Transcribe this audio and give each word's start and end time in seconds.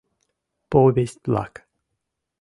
ПОВЕСТЬ-ВЛАК 0.71 1.53